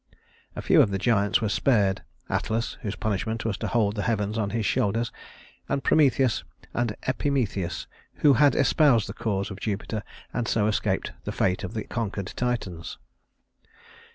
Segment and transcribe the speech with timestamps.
[0.55, 4.35] A few of the giants were spared: Atlas, whose punishment was to hold the heavens
[4.35, 5.11] on his shoulders,
[5.69, 6.43] and Prometheus
[6.73, 7.85] and Epimetheus
[8.25, 10.01] who had espoused the cause of Jupiter
[10.33, 12.97] and so escaped the fate of the conquered Titans.